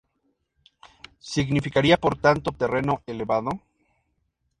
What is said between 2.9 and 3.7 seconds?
elevado".